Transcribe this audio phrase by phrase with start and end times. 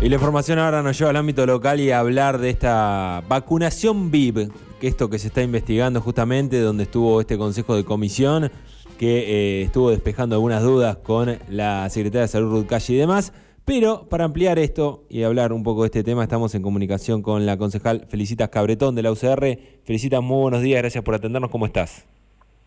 [0.00, 4.12] Y la información ahora nos lleva al ámbito local y a hablar de esta vacunación
[4.12, 8.52] VIP, que esto que se está investigando justamente, donde estuvo este Consejo de Comisión,
[8.96, 13.32] que eh, estuvo despejando algunas dudas con la Secretaria de Salud Ruth Calle y demás.
[13.64, 17.44] Pero para ampliar esto y hablar un poco de este tema, estamos en comunicación con
[17.44, 19.58] la concejal Felicitas Cabretón de la UCR.
[19.82, 22.06] Felicitas, muy buenos días, gracias por atendernos, ¿cómo estás?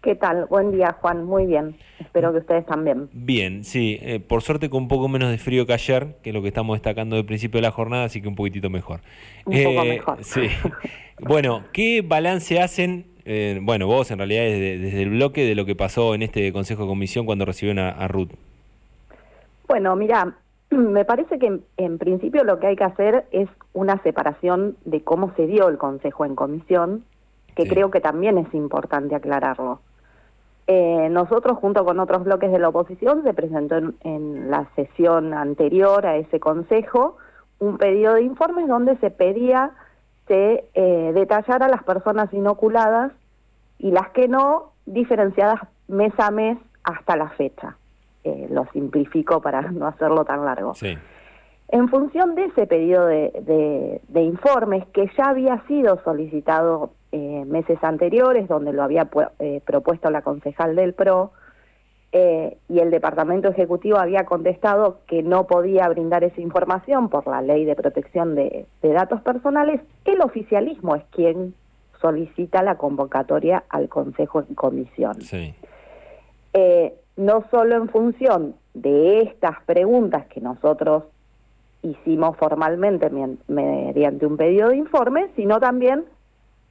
[0.02, 0.45] ¿Qué tal?
[0.45, 1.25] Buen día, Juan.
[1.25, 1.75] Muy bien.
[1.99, 3.07] Espero que ustedes también.
[3.13, 3.99] Bien, sí.
[4.02, 6.47] Eh, por suerte con un poco menos de frío que ayer, que es lo que
[6.47, 9.02] estamos destacando del principio de la jornada, así que un poquitito mejor.
[9.45, 10.23] Un poco eh, mejor.
[10.23, 10.48] Sí.
[11.20, 13.05] bueno, ¿qué balance hacen?
[13.26, 16.81] Eh, bueno, vos en realidad desde, el bloque de lo que pasó en este Consejo
[16.81, 18.31] de Comisión cuando recibieron a, Ruth.
[19.68, 20.35] Bueno, mira,
[20.71, 25.31] me parece que en, principio lo que hay que hacer es una separación de cómo
[25.35, 27.05] se dio el Consejo en Comisión,
[27.55, 29.79] que creo que también es importante aclararlo.
[30.73, 36.05] Eh, nosotros, junto con otros bloques de la oposición, se presentó en, la sesión anterior
[36.05, 37.17] a ese consejo
[37.59, 39.71] un pedido de informes donde se pedía
[40.29, 43.12] se eh, detallara las personas inoculadas
[43.79, 45.59] y las que no, diferenciadas
[45.90, 47.76] mes a mes hasta la fecha.
[48.24, 50.71] Eh, lo simplifico para no hacerlo tan largo.
[51.68, 57.77] En función de ese pedido de, de informes que ya había sido solicitado eh, meses
[57.84, 59.09] anteriores, donde lo había
[59.40, 61.31] eh, propuesto la concejal del PRO,
[62.13, 67.41] eh, y el Departamento Ejecutivo había contestado que no podía brindar esa información por la
[67.41, 71.53] ley de protección de, datos personales, el oficialismo es quien
[72.00, 75.18] solicita la convocatoria al Consejo en comisión.
[77.18, 81.03] no solo en función de estas preguntas que nosotros
[81.84, 83.09] hicimos formalmente
[83.47, 86.06] mediante un pedido de informe, sino también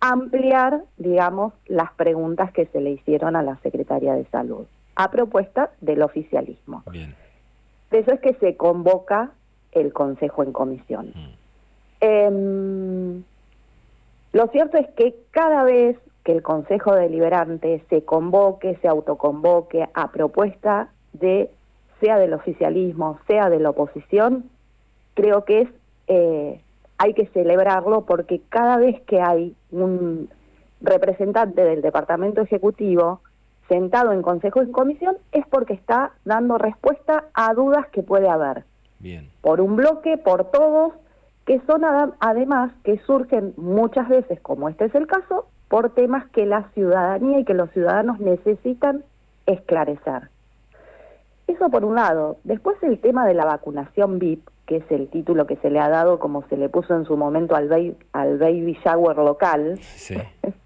[0.01, 5.71] ampliar, digamos, las preguntas que se le hicieron a la Secretaría de Salud, a propuesta
[5.81, 6.83] del oficialismo.
[6.91, 7.15] Bien.
[7.91, 9.31] eso es que se convoca
[9.73, 11.13] el Consejo en comisión.
[11.15, 11.41] Mm.
[12.01, 13.23] Em,
[14.33, 20.11] lo cierto es que cada vez que el Consejo Deliberante se convoque, se autoconvoque a
[20.13, 21.51] propuesta de,
[22.01, 24.51] sea del oficialismo, sea de la oposición,
[25.15, 25.69] creo que es
[26.09, 26.61] eh,
[27.01, 30.29] hay que celebrarlo porque cada vez que hay un
[30.83, 33.23] representante del Departamento Ejecutivo
[33.71, 38.65] sentado en Consejo y Comisión es porque está dando respuesta a dudas que puede haber.
[38.99, 39.31] Bien.
[39.41, 40.93] Por un bloque, por todos,
[41.47, 41.85] que son
[42.21, 47.39] además que surgen muchas veces, como este es el caso, por temas que la ciudadanía
[47.39, 49.05] y que los ciudadanos necesitan
[49.47, 50.29] esclarecer.
[51.47, 52.37] Eso por un lado.
[52.45, 55.89] Después el tema de la vacunación VIP, que es el título que se le ha
[55.89, 59.77] dado como se le puso en su momento al, baby, al baby shower local.
[59.83, 60.15] Sí,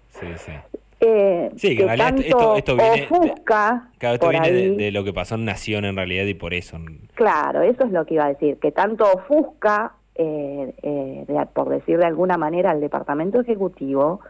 [0.09, 0.51] sí, sí.
[1.01, 5.11] Eh, sí, que, en realidad esto, esto, viene, ofusca de, esto viene de, lo que
[5.11, 6.77] pasó en Nación en realidad y por eso.
[7.15, 11.97] Claro, eso es lo que iba a decir, que tanto ofusca, eh, eh, por decir
[11.97, 14.21] de alguna manera, al Departamento Ejecutivo,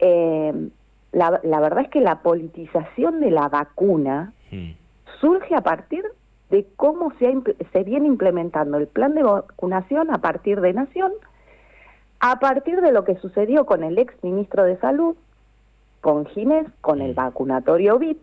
[0.00, 4.70] la, la, verdad es que la politización de la vacuna hmm.
[5.20, 6.04] surge a partir
[6.50, 7.34] de cómo se,
[7.72, 11.12] se viene implementando el plan de vacunación a partir de Nación,
[12.20, 15.16] a partir de lo que sucedió con el ex ministro de Salud,
[16.00, 18.20] con Ginés, con el vacunatorio VIP,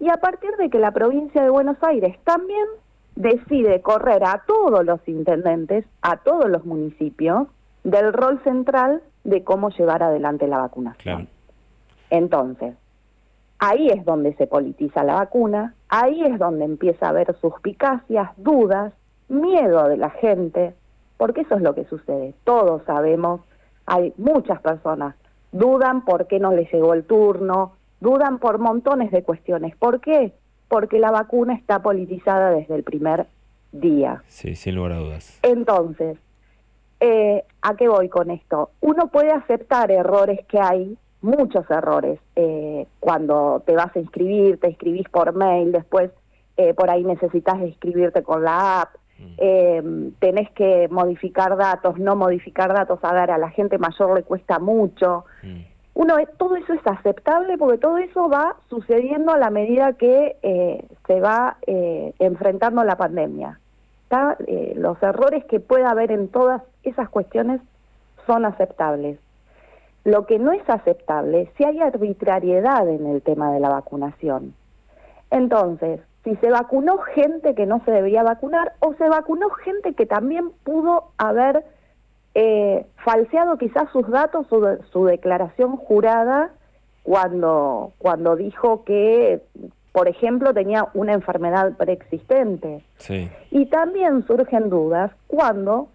[0.00, 2.66] y a partir de que la provincia de Buenos Aires también
[3.14, 7.46] decide correr a todos los intendentes, a todos los municipios,
[7.84, 11.28] del rol central de cómo llevar adelante la vacunación.
[12.10, 12.74] Entonces,
[13.64, 18.92] Ahí es donde se politiza la vacuna, ahí es donde empieza a haber suspicacias, dudas,
[19.28, 20.74] miedo de la gente,
[21.16, 22.34] porque eso es lo que sucede.
[22.42, 23.40] Todos sabemos,
[23.86, 25.14] hay muchas personas,
[25.52, 29.76] dudan por qué no les llegó el turno, dudan por montones de cuestiones.
[29.76, 30.32] ¿Por qué?
[30.66, 33.28] Porque la vacuna está politizada desde el primer
[33.70, 34.24] día.
[34.26, 35.38] Sí, sin lugar a dudas.
[35.44, 36.18] Entonces,
[36.98, 38.70] eh, ¿a qué voy con esto?
[38.80, 42.20] Uno puede aceptar errores que hay, muchos errores.
[42.36, 46.10] Eh, cuando te vas a inscribir, te inscribís por mail, después
[46.56, 49.34] eh, por ahí necesitas inscribirte con la app, mm.
[49.38, 54.22] eh, tenés que modificar datos, no modificar datos, a ver, a la gente mayor le
[54.24, 55.24] cuesta mucho.
[55.42, 55.60] Mm.
[55.94, 60.36] Uno, todo eso es aceptable porque todo eso va sucediendo a la medida que
[61.06, 63.60] se va enfrentando la pandemia.
[64.76, 67.60] los errores que pueda haber en todas esas cuestiones
[68.26, 69.18] son aceptables.
[70.04, 74.54] Lo que no es aceptable si hay arbitrariedad en el tema de la vacunación.
[75.30, 80.06] Entonces, si se vacunó gente que no se debía vacunar o se vacunó gente que
[80.06, 81.64] también pudo haber
[82.34, 86.50] eh, falseado quizás sus datos, su, su declaración jurada
[87.02, 89.42] cuando, cuando dijo que,
[89.92, 92.84] por ejemplo, tenía una enfermedad preexistente.
[92.98, 93.28] Sí.
[93.50, 95.88] Y también surgen dudas cuando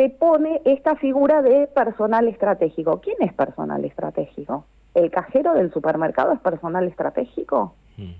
[0.00, 3.02] se pone esta figura de personal estratégico.
[3.02, 4.64] ¿Quién es personal estratégico?
[4.94, 7.74] ¿El cajero del supermercado es personal estratégico?
[7.98, 8.14] Hmm.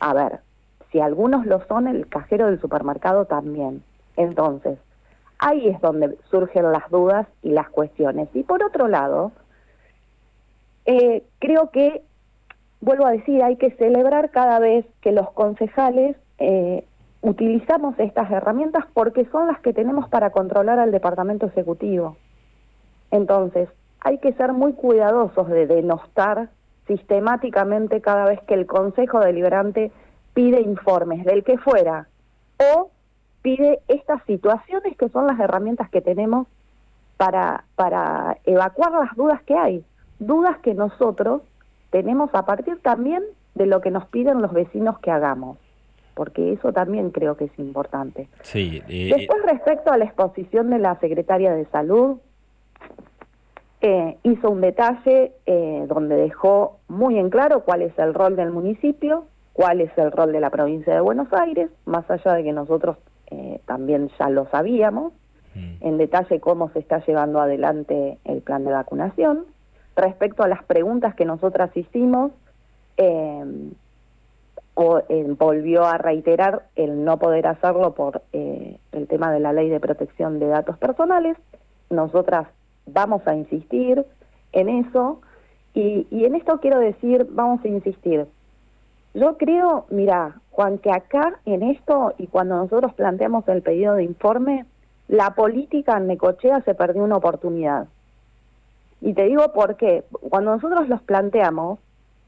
[0.00, 0.40] A ver,
[0.90, 3.84] si algunos lo son, el cajero del supermercado también.
[4.16, 4.76] Entonces,
[5.38, 8.28] ahí es donde surgen las dudas y las cuestiones.
[8.34, 9.30] Y por otro lado,
[10.86, 12.02] eh, creo que,
[12.80, 16.84] vuelvo a decir, hay que celebrar cada vez que los concejales eh,
[17.24, 22.18] utilizamos estas herramientas porque son las que tenemos para controlar al Departamento Ejecutivo.
[23.10, 26.50] Entonces, hay que ser muy cuidadosos de denostar
[26.86, 29.90] sistemáticamente cada vez que el Consejo Deliberante
[30.34, 32.08] pide informes del que fuera
[32.58, 32.90] o
[33.40, 36.46] pide estas situaciones que son las herramientas que tenemos
[37.16, 39.82] para, para evacuar las dudas que hay,
[40.18, 41.40] dudas que nosotros
[41.88, 43.22] tenemos a partir también
[43.54, 45.56] de lo que nos piden los vecinos que hagamos
[46.14, 48.28] porque eso también creo que es importante.
[48.42, 52.18] Sí, eh, Después, respecto a la exposición de la secretaria de Salud,
[53.80, 58.50] eh, hizo un detalle eh, donde dejó muy en claro cuál es el rol del
[58.50, 62.52] municipio, cuál es el rol de la provincia de Buenos Aires, más allá de que
[62.52, 62.96] nosotros
[63.66, 65.12] también ya lo sabíamos,
[65.56, 65.84] mm.
[65.84, 69.46] en detalle cómo se está llevando adelante el plan de vacunación.
[69.96, 72.30] Respecto a las preguntas que nosotras hicimos,
[74.74, 79.52] o, eh, volvió a reiterar el no poder hacerlo por eh, el tema de la
[79.52, 81.36] ley de protección de datos personales.
[81.90, 82.48] Nosotras
[82.86, 84.04] vamos a insistir
[84.52, 85.20] en eso
[85.74, 88.26] y, en esto quiero decir, vamos a insistir.
[89.12, 94.04] Yo creo, mira, Juan, que acá en esto y cuando nosotros planteamos el pedido de
[94.04, 94.66] informe,
[95.08, 97.86] la política en Necochea se perdió una oportunidad.
[99.00, 100.04] Y te digo por qué.
[100.30, 101.78] Cuando nosotros los planteamos,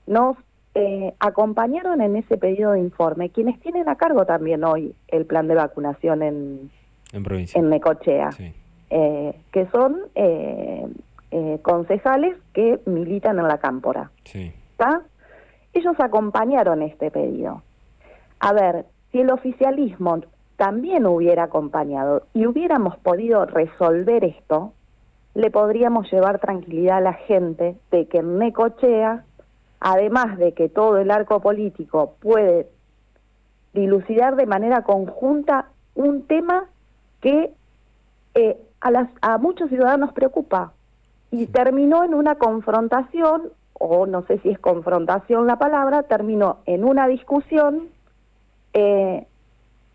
[0.06, 0.36] nos
[0.78, 5.48] eh, acompañaron en ese pedido de informe quienes tienen a cargo también hoy el plan
[5.48, 6.70] de vacunación en,
[7.14, 8.28] en, Necochea,
[8.90, 10.86] eh, que son eh,
[11.62, 14.10] concejales que militan en la cámpora.
[15.72, 17.62] Ellos acompañaron este pedido.
[18.40, 20.20] A ver, si el oficialismo
[20.56, 24.74] también hubiera acompañado y hubiéramos podido resolver esto,
[25.32, 29.24] le podríamos llevar tranquilidad a la gente de que en Necochea
[29.80, 32.68] además de que todo el arco político puede
[33.72, 36.64] dilucidar de manera conjunta un tema
[37.20, 37.52] que
[38.34, 40.72] eh, a, las, a muchos ciudadanos preocupa
[41.30, 46.84] y terminó en una confrontación, o no sé si es confrontación la palabra, terminó en
[46.84, 47.88] una discusión
[48.72, 49.26] eh,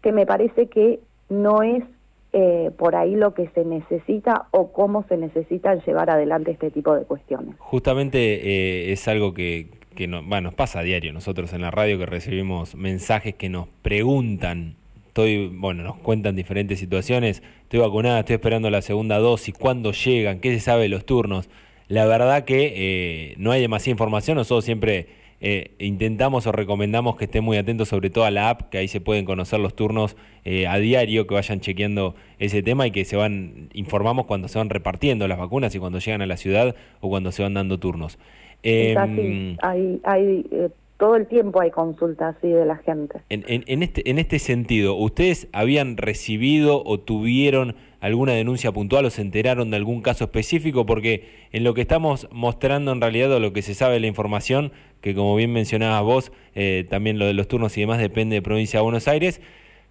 [0.02, 1.00] que me parece que
[1.30, 1.84] no es
[2.34, 6.96] eh, por ahí lo que se necesita o cómo se necesita llevar adelante este tipo
[6.96, 7.56] de cuestiones.
[7.60, 9.68] Justamente eh, es algo que,
[10.08, 14.76] no, nos pasa a diario nosotros en la radio que recibimos mensajes que nos preguntan,
[15.08, 20.40] estoy, bueno, nos cuentan diferentes situaciones, estoy vacunada, estoy esperando la segunda dosis, cuándo llegan,
[20.40, 21.50] qué se sabe de los turnos.
[21.90, 27.26] La verdad que eh, no hay demasiada información, nosotros siempre eh, intentamos o recomendamos que
[27.26, 30.16] estén muy atentos sobre todo a la app, que ahí se pueden conocer los turnos
[30.46, 34.60] eh, a diario, que vayan chequeando ese tema y que se van, informamos cuando se
[34.60, 37.80] van repartiendo las vacunas y cuando llegan a la ciudad o cuando se van dando
[37.80, 38.20] turnos.
[38.62, 43.22] Em, hay, hay eh, todo el tiempo hay consultas así de la gente.
[43.30, 49.10] En, en, este, en este sentido, ¿ustedes habían recibido o tuvieron alguna denuncia puntual o
[49.10, 50.86] se enteraron de algún caso específico?
[50.86, 54.08] Porque en lo que estamos mostrando en realidad o lo que se sabe de la
[54.08, 58.36] información, que como bien mencionabas vos, eh, también lo de los turnos y demás depende
[58.36, 59.40] de provincia de Buenos Aires,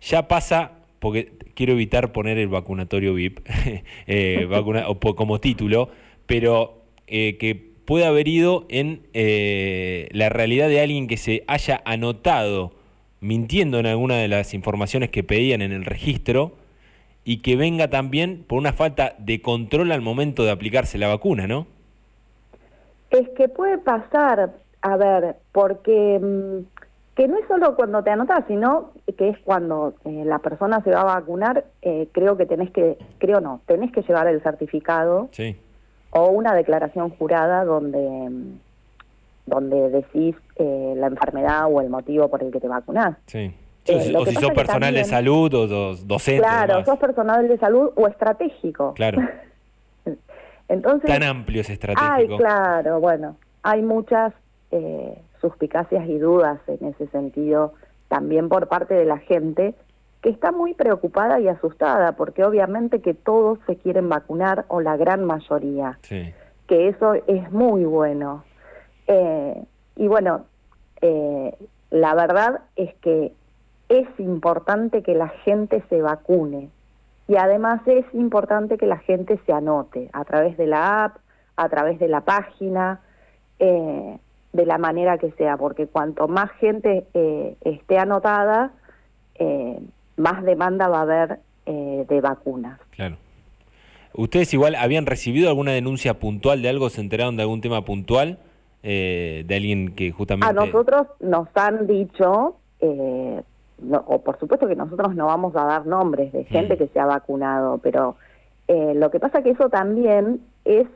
[0.03, 3.41] ya pasa, porque quiero evitar poner el vacunatorio VIP
[4.07, 5.91] eh, vacuna, o, como título,
[6.27, 11.83] pero eh, que puede haber ido en eh, la realidad de alguien que se haya
[11.85, 12.73] anotado
[13.21, 16.57] mintiendo en alguna de las informaciones que pedían en el registro
[17.31, 21.47] y que venga también por una falta de control al momento de aplicarse la vacuna,
[21.47, 21.67] ¿no?
[23.11, 26.67] Es que puede pasar, a ver, porque mm,
[27.15, 30.91] que no es solo cuando te anotas, sino que es cuando eh, la persona se
[30.91, 35.29] va a vacunar, eh, creo que tenés que, creo no, tenés que llevar el certificado.
[35.33, 35.57] Sí
[36.11, 38.31] o una declaración jurada donde
[39.47, 43.17] donde decís eh, la enfermedad o el motivo por el que te vacunás.
[43.27, 43.53] Sí.
[43.89, 46.43] O si sos personal de salud o docente.
[46.43, 48.95] Claro, sos personal de salud o estratégico.
[48.95, 49.21] Claro.
[50.69, 52.13] Entonces, Tan amplio es estratégico.
[52.13, 54.33] Ay, claro, bueno, hay muchas
[54.71, 57.75] eh, suspicacias y dudas en ese sentido
[58.09, 59.75] también por parte de la gente
[60.21, 64.97] que está muy preocupada y asustada, porque obviamente que todos se quieren vacunar, o la
[64.97, 68.45] gran mayoría, que eso es muy bueno.
[69.07, 69.65] Eh,
[69.97, 70.45] y bueno,
[71.01, 71.55] eh,
[71.91, 73.33] la verdad es que
[73.91, 76.71] es importante que la gente se vacune.
[77.29, 81.19] y además es importante que la gente se anote a través de la app,
[81.57, 83.01] a través de la página,
[83.61, 84.19] eh,
[84.53, 88.73] de la manera que sea, porque cuanto más gente eh, esté anotada,
[89.37, 89.79] eh,
[90.17, 92.81] más demanda va a haber de vacunas.
[92.91, 93.17] Claro.
[94.15, 96.91] ¿Ustedes igual habían recibido alguna denuncia puntual de algo?
[96.91, 98.39] ¿Se enteraron de algún tema puntual?
[98.83, 100.49] de alguien que justamente...
[100.49, 102.57] A nosotros nos han dicho,
[104.07, 106.79] o por supuesto que nosotros no vamos a dar nombres de gente mm.
[106.79, 108.17] que se ha vacunado, pero
[108.69, 110.87] lo que pasa que eso también es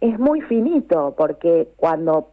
[0.00, 2.28] es muy finito, porque cuando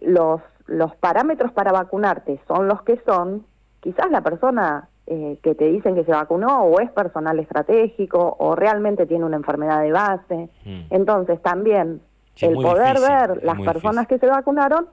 [0.00, 3.44] los, los parámetros para vacunarte son los que son,
[3.80, 8.56] quizás la persona eh, que te dicen que se vacunó o es personal estratégico o
[8.56, 10.48] realmente tiene una enfermedad de base.
[10.64, 10.80] Mm.
[10.90, 12.00] Entonces también
[12.40, 14.88] el poder ver las personas que se vacunaron,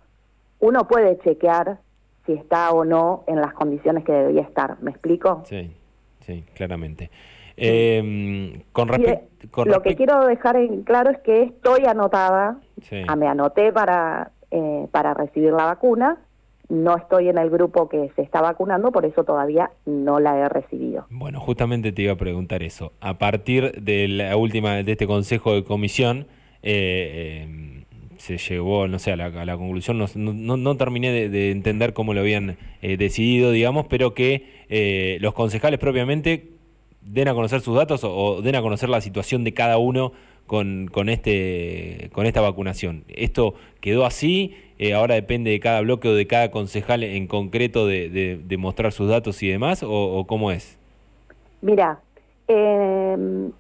[0.59, 1.79] uno puede chequear
[2.25, 4.81] si está o no en las condiciones que debería estar.
[4.81, 5.43] ¿Me explico?
[5.45, 5.71] Sí,
[6.21, 7.09] sí, claramente.
[7.55, 8.89] Eh, con,
[9.51, 12.59] con lo que quiero dejar en claro es que estoy anotada,
[13.07, 16.17] ah, me anoté para, eh, para recibir la vacuna,
[16.69, 20.49] no estoy en el grupo que se está vacunando, por eso todavía no la he
[20.49, 21.05] recibido.
[21.09, 22.93] Bueno, justamente te iba a preguntar eso.
[22.99, 26.25] A partir de la última de este consejo de comisión,
[26.63, 27.72] eh, em,
[28.23, 32.21] se llegó, no sé, a la, conclusión, no, no, terminé de, de, entender cómo lo
[32.21, 36.53] habían eh, decidido, digamos, pero que los concejales propiamente
[37.01, 40.13] den a conocer sus datos o, den a conocer la situación de cada uno
[40.47, 43.03] con, con, este, con esta vacunación.
[43.09, 44.55] ¿Esto quedó así?
[44.79, 49.09] Eh, ¿Ahora depende de cada bloque o de cada concejal en concreto de, mostrar sus
[49.09, 49.83] datos y demás?
[49.85, 50.77] ¿O, cómo es?
[51.61, 51.99] Mira,
[52.47, 53.51] em,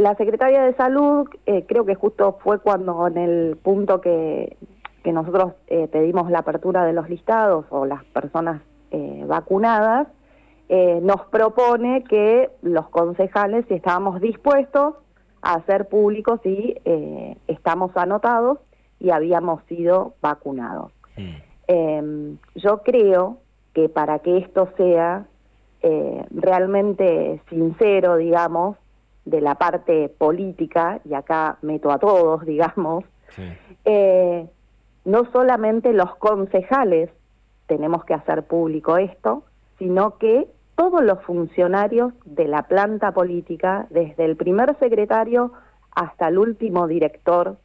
[0.00, 4.56] la Secretaria de Salud eh, creo que justo fue cuando en el punto que,
[5.04, 8.62] que nosotros eh, pedimos la apertura de los listados o las personas
[9.26, 10.08] vacunadas,
[10.72, 14.94] eh, nos propone que los concejales, si estábamos dispuestos
[15.42, 18.58] a hacer públicos si eh, estamos anotados
[19.00, 20.92] y habíamos sido vacunados.
[21.16, 21.36] Mm.
[21.66, 23.38] Em, yo creo
[23.74, 25.26] que para que esto sea
[25.82, 28.76] eh, realmente sincero, digamos,
[29.30, 33.04] de la parte política, y acá meto a todos, digamos,
[35.04, 37.10] no solamente los concejales
[37.66, 39.44] tenemos que hacer público esto,
[39.78, 45.52] sino que todos los funcionarios de la planta política, desde el primer secretario
[45.94, 47.56] hasta el último director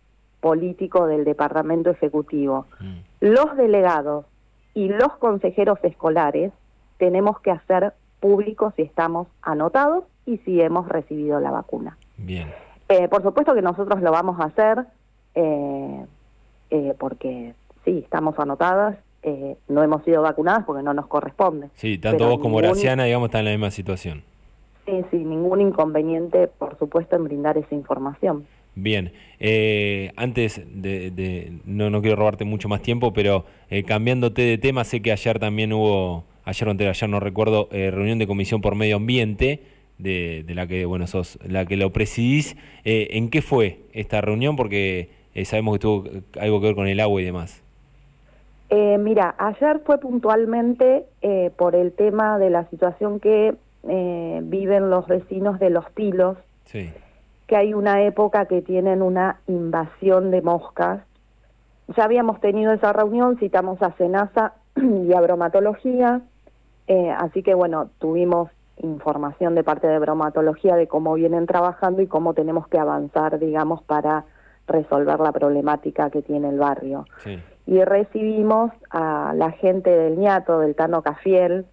[0.41, 2.67] político del Departamento Ejecutivo.
[2.79, 2.98] Mm.
[3.22, 4.25] Los delegados
[4.74, 6.51] y los consejeros escolares
[6.98, 11.98] tenemos que hacer públicos si estamos anotados y si hemos recibido la vacuna.
[12.17, 12.51] Bien.
[12.89, 14.86] Eh, por supuesto que nosotros lo vamos a hacer
[15.34, 16.05] eh,
[16.70, 17.53] eh, porque
[17.84, 21.70] sí, estamos anotadas eh, no hemos sido vacunadas porque no nos corresponde.
[21.74, 24.22] Sí, tanto vos como Graciana, digamos, están en la misma situación.
[24.86, 28.46] Sí, sí, ningún inconveniente, por supuesto, en brindar esa información.
[28.75, 34.60] Bien, eh, antes de, no, no quiero robarte mucho más tiempo, pero eh, cambiándote de
[34.60, 38.75] tema, sé que ayer también hubo, ayer o ayer no recuerdo, reunión de comisión por
[38.75, 39.63] medio ambiente,
[39.98, 42.56] de, la que, bueno, sos la que lo presidís.
[42.84, 44.56] ¿En qué fue esta reunión?
[44.56, 45.10] Porque
[45.44, 46.04] sabemos que tuvo
[46.40, 47.66] algo que ver con el agua y demás.
[48.70, 53.56] Eh, mira, ayer fue puntualmente eh, por el tema de la situación que
[53.88, 56.38] eh, viven los vecinos de Los Tilos,
[56.72, 61.02] que hay una época que tienen una invasión de moscas.
[61.96, 66.22] Ya habíamos tenido esa reunión, citamos a Senasa y a bromatología,
[67.18, 68.50] así que bueno, tuvimos
[68.82, 73.82] información de parte de bromatología de cómo vienen trabajando y cómo tenemos que avanzar, digamos,
[73.84, 74.25] para
[74.67, 77.05] resolver la problemática que tiene el barrio.
[77.17, 81.65] Sí y recibimos a la gente del ñato, del Tano Cafiel,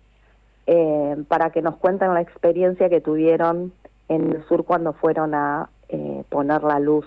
[0.67, 3.73] eh, para que nos cuenten la experiencia que tuvieron
[4.09, 7.05] en el sur cuando fueron a eh, poner la luz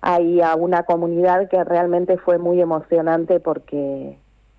[0.00, 4.16] ahí a una comunidad que realmente fue muy emocionante porque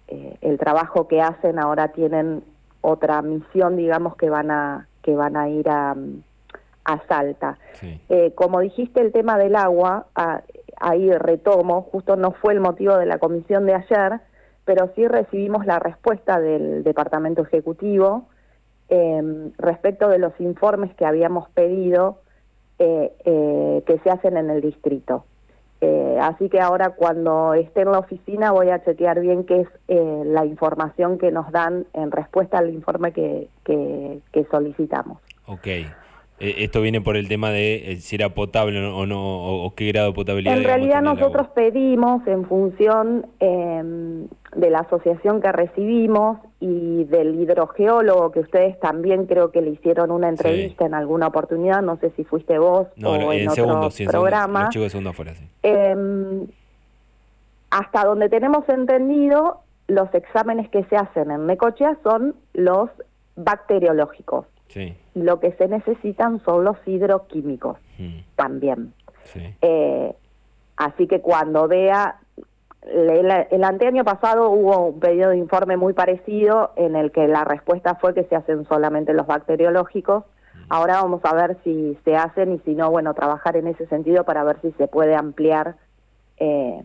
[0.08, 2.44] eh, el trabajo que hacen ahora tienen
[2.82, 5.96] otra misión digamos que van a que van a ir a,
[6.86, 7.58] a Salta
[8.36, 10.42] como dijiste el tema del agua ah,
[10.82, 14.20] ahí retomo, justo no fue el motivo de la comisión de ayer,
[14.66, 18.28] pero sí recibimos la respuesta del Departamento Ejecutivo
[18.90, 22.20] em, respecto de los informes que habíamos pedido
[22.80, 25.26] eh, eh, que se hacen en el distrito.
[25.82, 29.68] Eh, así que ahora cuando esté en la oficina voy a chequear bien qué es
[30.26, 35.18] la información que nos dan en respuesta al informe que, que, que solicitamos.
[35.48, 35.68] Ok.
[36.42, 39.90] Eh, esto viene por el tema de eh, si era potable o no, o, qué
[39.90, 40.58] grado de potabilidad.
[40.58, 48.32] En realidad nosotros pedimos en función em, de la asociación que recibimos y del hidrogeólogo
[48.32, 52.24] que ustedes también creo que le hicieron una entrevista en alguna oportunidad, no sé si
[52.24, 54.72] fuiste vos o en, otro programa.
[55.62, 56.48] Em,
[57.70, 62.90] hasta donde tenemos entendido, los exámenes que se hacen en Necochea son los
[63.36, 64.48] bacteriológicos.
[65.14, 68.20] Lo que se necesitan son los hidroquímicos mm.
[68.36, 68.94] también.
[69.62, 70.16] Eh,
[70.78, 72.20] así que cuando vea,
[72.84, 77.44] el, el anteaño pasado hubo un pedido de informe muy parecido en el que la
[77.44, 80.24] respuesta fue que se hacen solamente los bacteriológicos.
[80.56, 80.60] Mm.
[80.70, 84.24] Ahora vamos a ver si se hacen y si no, bueno, trabajar en ese sentido
[84.24, 85.76] para ver si se puede ampliar
[86.38, 86.84] eh,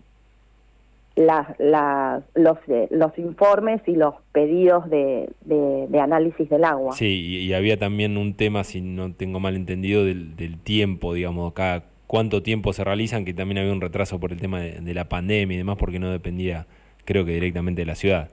[1.16, 6.92] los, eh, los informes y los pedidos de, de, análisis del agua.
[6.92, 11.54] Sí, y, había también un tema, si no tengo mal entendido, del, del tiempo, digamos,
[11.54, 15.06] cada cuánto tiempo se realizan, que también había un retraso por el tema de, la
[15.06, 16.66] pandemia y demás, porque no dependía,
[17.04, 18.28] creo que directamente de la ciudad.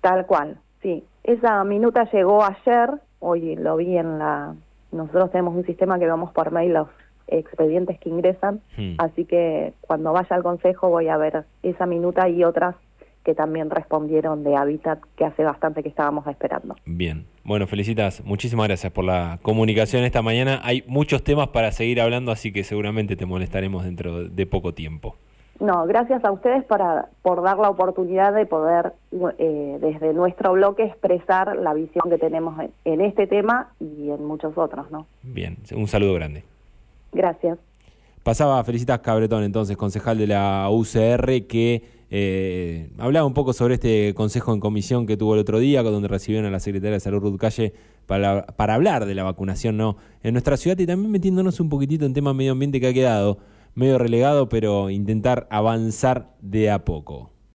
[0.00, 1.04] Tal cual, sí.
[1.24, 4.54] Esa minuta llegó ayer, hoy lo vi en la...
[4.90, 6.88] Nosotros tenemos un sistema que vamos por mail los
[7.28, 8.94] expedientes que ingresan, hmm.
[8.98, 12.76] así que cuando vaya al consejo voy a ver esa minuta y otras
[13.24, 16.76] que también respondieron de Hábitat, que hace bastante que estábamos esperando.
[16.84, 20.60] Bien, bueno, felicitas, muchísimas gracias por la comunicación esta mañana.
[20.64, 25.16] Hay muchos temas para seguir hablando, así que seguramente te molestaremos dentro de poco tiempo.
[25.60, 28.94] No, gracias a ustedes para, por dar la oportunidad de poder
[29.38, 34.58] eh, desde nuestro bloque expresar la visión que tenemos en este tema y en muchos
[34.58, 35.06] otros, ¿no?
[35.22, 36.42] Bien, un saludo grande.
[37.12, 37.58] Gracias.
[38.22, 44.14] Pasaba Felicitas Cabretón, entonces, concejal de la UCR, que eh, hablaba un poco sobre este
[44.14, 47.20] consejo en comisión que tuvo el otro día, donde recibieron a la secretaria de Salud
[47.20, 47.72] Ruth Calle
[48.06, 49.96] para, hablar de la vacunación ¿no?
[50.22, 53.38] en nuestra ciudad y también metiéndonos un poquitito en tema medio ambiente que ha quedado
[53.74, 57.31] medio relegado, pero intentar avanzar de a poco.